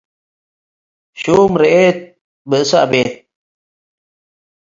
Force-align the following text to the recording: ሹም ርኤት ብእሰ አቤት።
ሹም 1.21 1.51
ርኤት 1.61 1.97
ብእሰ 2.49 2.71
አቤት። 2.83 3.13